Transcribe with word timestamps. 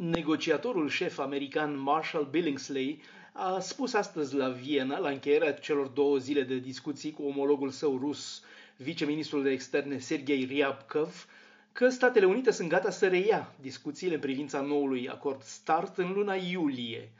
Negociatorul 0.00 0.88
șef 0.88 1.18
american 1.18 1.78
Marshall 1.78 2.28
Billingsley 2.30 3.00
a 3.32 3.58
spus 3.60 3.92
astăzi 3.94 4.34
la 4.34 4.48
Viena, 4.48 4.98
la 4.98 5.08
încheierea 5.08 5.52
celor 5.54 5.86
două 5.86 6.16
zile 6.18 6.42
de 6.42 6.58
discuții 6.58 7.12
cu 7.12 7.22
omologul 7.22 7.70
său 7.70 7.98
rus, 7.98 8.42
viceministrul 8.76 9.42
de 9.42 9.50
externe 9.50 9.98
Sergei 9.98 10.44
Ryabkov, 10.44 11.26
că 11.72 11.88
Statele 11.88 12.26
Unite 12.26 12.50
sunt 12.50 12.68
gata 12.68 12.90
să 12.90 13.08
reia 13.08 13.54
discuțiile 13.60 14.14
în 14.14 14.20
privința 14.20 14.60
noului 14.60 15.08
acord 15.08 15.42
START 15.42 15.98
în 15.98 16.12
luna 16.12 16.34
iulie. 16.34 17.12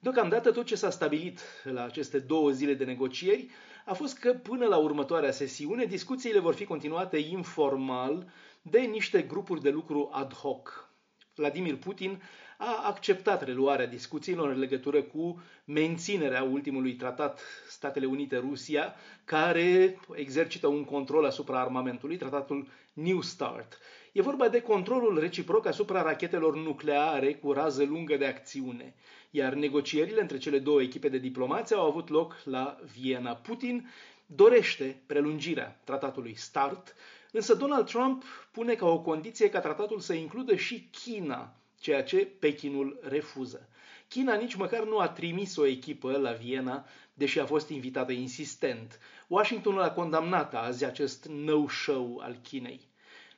Deocamdată 0.00 0.52
tot 0.52 0.66
ce 0.66 0.74
s-a 0.74 0.90
stabilit 0.90 1.40
la 1.64 1.84
aceste 1.84 2.18
două 2.18 2.50
zile 2.50 2.74
de 2.74 2.84
negocieri 2.84 3.48
a 3.84 3.92
fost 3.92 4.18
că 4.18 4.32
până 4.32 4.66
la 4.66 4.76
următoarea 4.76 5.30
sesiune 5.30 5.84
discuțiile 5.84 6.38
vor 6.38 6.54
fi 6.54 6.64
continuate 6.64 7.16
informal 7.16 8.32
de 8.62 8.80
niște 8.80 9.22
grupuri 9.22 9.62
de 9.62 9.70
lucru 9.70 10.08
ad 10.12 10.32
hoc. 10.32 10.93
Vladimir 11.34 11.76
Putin 11.76 12.22
a 12.58 12.82
acceptat 12.86 13.44
reluarea 13.44 13.86
discuțiilor 13.86 14.50
în 14.50 14.58
legătură 14.58 15.02
cu 15.02 15.42
menținerea 15.64 16.42
ultimului 16.42 16.94
tratat 16.94 17.40
Statele 17.68 18.06
Unite-Rusia, 18.06 18.94
care 19.24 19.98
exercită 20.14 20.66
un 20.66 20.84
control 20.84 21.24
asupra 21.24 21.60
armamentului, 21.60 22.16
tratatul 22.16 22.68
New 22.92 23.20
START. 23.20 23.78
E 24.12 24.22
vorba 24.22 24.48
de 24.48 24.60
controlul 24.60 25.18
reciproc 25.20 25.66
asupra 25.66 26.02
rachetelor 26.02 26.56
nucleare 26.56 27.34
cu 27.34 27.52
rază 27.52 27.84
lungă 27.84 28.16
de 28.16 28.26
acțiune, 28.26 28.94
iar 29.30 29.52
negocierile 29.54 30.20
între 30.20 30.38
cele 30.38 30.58
două 30.58 30.82
echipe 30.82 31.08
de 31.08 31.18
diplomați 31.18 31.74
au 31.74 31.86
avut 31.88 32.08
loc 32.08 32.36
la 32.44 32.78
Viena. 32.96 33.34
Putin 33.34 33.90
dorește 34.26 35.02
prelungirea 35.06 35.80
tratatului 35.84 36.34
START, 36.36 36.94
însă 37.34 37.54
Donald 37.54 37.86
Trump 37.86 38.24
pune 38.50 38.74
ca 38.74 38.86
o 38.86 39.00
condiție 39.00 39.50
ca 39.50 39.60
tratatul 39.60 40.00
să 40.00 40.12
includă 40.12 40.54
și 40.54 40.88
China, 40.90 41.56
ceea 41.80 42.02
ce 42.02 42.16
Pechinul 42.38 42.98
refuză. 43.02 43.68
China 44.08 44.34
nici 44.34 44.54
măcar 44.54 44.84
nu 44.84 44.98
a 44.98 45.08
trimis 45.08 45.56
o 45.56 45.66
echipă 45.66 46.16
la 46.16 46.32
Viena, 46.32 46.86
deși 47.14 47.38
a 47.38 47.46
fost 47.46 47.68
invitată 47.68 48.12
insistent. 48.12 48.98
Washingtonul 49.28 49.82
a 49.82 49.92
condamnat 49.92 50.54
azi 50.54 50.84
acest 50.84 51.26
no-show 51.28 52.20
al 52.22 52.38
Chinei. 52.42 52.80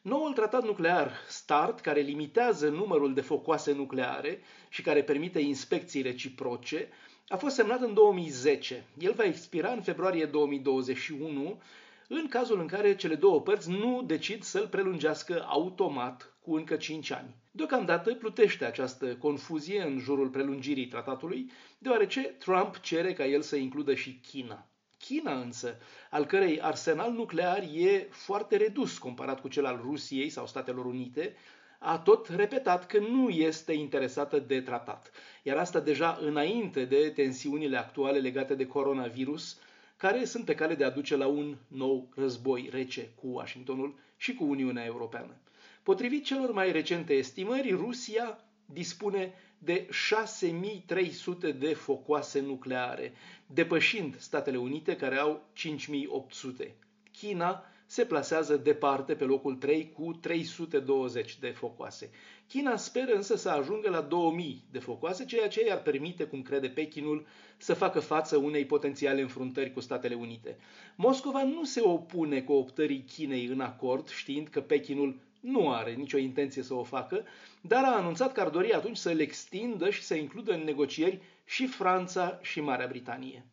Noul 0.03 0.33
tratat 0.33 0.65
nuclear 0.65 1.13
START, 1.29 1.81
care 1.81 2.01
limitează 2.01 2.69
numărul 2.69 3.15
de 3.15 3.21
focoase 3.21 3.73
nucleare 3.73 4.41
și 4.69 4.83
care 4.83 5.03
permite 5.03 5.41
inspecții 5.41 6.03
reciproce, 6.03 6.89
a 7.29 7.37
fost 7.37 7.55
semnat 7.55 7.81
în 7.81 7.95
2010. 7.95 8.85
El 8.99 9.13
va 9.13 9.25
expira 9.25 9.71
în 9.71 9.83
februarie 9.83 10.25
2021, 10.25 11.61
în 12.09 12.27
cazul 12.29 12.61
în 12.61 12.67
care 12.67 12.97
cele 12.97 13.15
două 13.15 13.41
părți 13.41 13.71
nu 13.71 14.03
decid 14.07 14.43
să-l 14.43 14.69
prelungească 14.69 15.45
automat 15.49 16.37
cu 16.41 16.55
încă 16.55 16.77
5 16.77 17.11
ani. 17.11 17.35
Deocamdată 17.51 18.15
plutește 18.15 18.65
această 18.65 19.17
confuzie 19.17 19.83
în 19.83 19.99
jurul 19.99 20.29
prelungirii 20.29 20.87
tratatului, 20.87 21.51
deoarece 21.79 22.21
Trump 22.21 22.79
cere 22.81 23.13
ca 23.13 23.27
el 23.27 23.43
să 23.43 23.57
includă 23.57 23.95
și 23.95 24.21
China. 24.31 24.67
China 24.99 25.41
însă, 25.41 25.79
al 26.11 26.25
cărei 26.25 26.61
arsenal 26.61 27.13
nuclear 27.13 27.63
e 27.75 28.09
foarte 28.11 28.57
redus 28.57 28.99
comparat 28.99 29.41
cu 29.41 29.49
cel 29.49 29.67
al 29.67 29.81
Rusiei 29.83 30.29
sau 30.29 30.47
Statelor 30.47 30.85
Unite, 30.85 31.35
a 31.79 31.99
tot 31.99 32.29
repetat 32.29 32.87
că 32.87 32.99
nu 32.99 33.29
este 33.29 33.73
interesată 33.73 34.39
de 34.39 34.61
tratat. 34.61 35.11
Iar 35.43 35.57
asta 35.57 35.81
deja 35.81 36.19
înainte 36.21 36.85
de 36.85 37.11
tensiunile 37.15 37.77
actuale 37.77 38.19
legate 38.19 38.55
de 38.55 38.67
coronavirus, 38.67 39.59
care 39.97 40.25
sunt 40.25 40.45
pe 40.45 40.55
cale 40.55 40.75
de 40.75 40.85
a 40.85 40.91
duce 40.91 41.17
la 41.17 41.27
un 41.27 41.57
nou 41.69 42.09
război 42.15 42.69
rece 42.73 43.11
cu 43.15 43.27
Washingtonul 43.27 43.95
și 44.17 44.35
cu 44.35 44.45
Uniunea 44.45 44.85
Europeană. 44.85 45.37
Potrivit 45.83 46.25
celor 46.25 46.53
mai 46.53 46.73
recente 46.73 47.15
estimări, 47.15 47.71
Rusia 47.71 48.45
dispune 48.67 49.33
de 49.59 49.87
6300 49.91 51.53
de 51.53 51.75
focoase 51.75 52.41
nucleare, 52.41 53.13
depășind 53.47 54.19
Statele 54.19 54.57
Unite 54.57 54.97
care 54.97 55.17
au 55.17 55.49
5800. 55.53 56.75
China 57.19 57.65
se 57.87 58.05
plasează 58.05 58.57
departe 58.57 59.15
pe 59.15 59.25
locul 59.25 59.55
3 59.55 59.93
cu 59.93 60.13
320 60.13 61.39
de 61.39 61.49
focoase. 61.49 62.11
China 62.49 62.77
speră 62.77 63.13
însă 63.15 63.37
să 63.37 63.49
ajungă 63.49 63.91
la 63.91 64.01
2000 64.01 64.65
de 64.71 64.79
focoase, 64.79 65.25
ceea 65.25 65.49
ce 65.49 65.67
i-ar 65.67 65.83
permite, 65.83 66.25
cum 66.25 66.43
crede 66.43 66.69
Pechinul, 66.69 67.27
să 67.57 67.75
facă 67.75 68.01
față 68.01 68.37
unei 68.37 68.67
potențiale 68.67 69.21
înfruntări 69.21 69.73
cu 69.73 69.81
Statele 69.81 70.15
Unite. 70.15 70.57
Moscova 70.97 71.43
nu 71.43 71.65
se 71.65 71.81
opune 71.81 72.43
cooptării 72.43 73.05
Chinei 73.05 73.47
în 73.47 73.61
acord, 73.61 74.09
știind 74.09 74.49
că 74.49 74.61
Pechinul 74.61 75.21
nu 75.41 75.73
are 75.73 75.93
nicio 75.93 76.19
intenție 76.19 76.63
să 76.63 76.75
o 76.75 76.83
facă, 76.83 77.25
dar 77.61 77.85
a 77.85 77.97
anunțat 77.97 78.33
că 78.33 78.41
ar 78.41 78.49
dori 78.49 78.73
atunci 78.73 78.97
să 78.97 79.13
le 79.13 79.23
extindă 79.23 79.91
și 79.91 80.03
să 80.03 80.15
includă 80.15 80.53
în 80.53 80.65
negocieri 80.65 81.21
și 81.45 81.67
Franța 81.67 82.39
și 82.43 82.61
Marea 82.61 82.87
Britanie. 82.87 83.47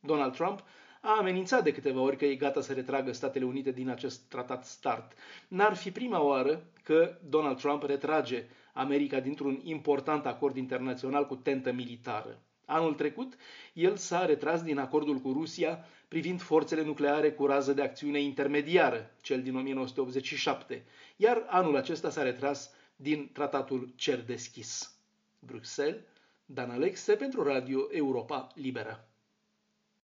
Donald 0.00 0.32
Trump 0.34 0.64
a 1.00 1.16
amenințat 1.18 1.64
de 1.64 1.72
câteva 1.72 2.00
ori 2.00 2.16
că 2.16 2.24
e 2.24 2.34
gata 2.34 2.60
să 2.60 2.72
retragă 2.72 3.12
Statele 3.12 3.44
Unite 3.44 3.70
din 3.70 3.88
acest 3.88 4.20
tratat 4.28 4.64
START. 4.66 5.12
N-ar 5.48 5.74
fi 5.76 5.90
prima 5.90 6.22
oară 6.22 6.64
că 6.82 7.18
Donald 7.28 7.58
Trump 7.58 7.82
retrage 7.82 8.44
America 8.72 9.20
dintr-un 9.20 9.60
important 9.64 10.26
acord 10.26 10.56
internațional 10.56 11.26
cu 11.26 11.34
tentă 11.36 11.72
militară. 11.72 12.38
Anul 12.64 12.94
trecut, 12.94 13.36
el 13.72 13.96
s-a 13.96 14.24
retras 14.26 14.62
din 14.62 14.78
acordul 14.78 15.18
cu 15.18 15.32
Rusia 15.32 15.84
privind 16.08 16.40
forțele 16.42 16.82
nucleare 16.82 17.32
cu 17.32 17.46
rază 17.46 17.72
de 17.72 17.82
acțiune 17.82 18.20
intermediară, 18.20 19.10
cel 19.22 19.42
din 19.42 19.56
1987, 19.56 20.84
iar 21.16 21.44
anul 21.48 21.76
acesta 21.76 22.10
s-a 22.10 22.22
retras 22.22 22.70
din 22.96 23.30
tratatul 23.32 23.92
Cer 23.96 24.24
Deschis. 24.24 24.94
Bruxelles, 25.38 26.00
Dan 26.44 26.70
Alexe 26.70 27.14
pentru 27.14 27.42
Radio 27.42 27.86
Europa 27.90 28.46
Liberă. 28.54 29.09